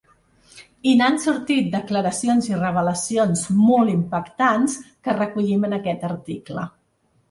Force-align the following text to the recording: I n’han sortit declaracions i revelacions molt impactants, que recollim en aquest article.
I 0.91 0.93
n’han 1.01 1.19
sortit 1.25 1.67
declaracions 1.75 2.49
i 2.53 2.57
revelacions 2.63 3.47
molt 3.61 3.95
impactants, 3.95 4.83
que 5.01 5.19
recollim 5.23 5.73
en 5.73 5.83
aquest 5.83 6.13
article. 6.15 6.71